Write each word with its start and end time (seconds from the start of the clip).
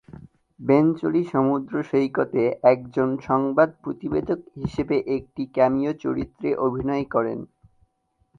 বেঞ্চলি 0.59 1.21
সমুদ্র 1.25 1.73
সৈকতে 1.89 2.41
একজন 2.65 3.09
সংবাদ 3.27 3.69
প্রতিবেদক 3.83 4.39
হিসেবে 4.55 4.95
একটি 5.17 5.43
ক্যামিও 5.55 5.93
চরিত্রে 6.03 6.49
অভিনয় 6.65 7.05
করেন। 7.13 7.39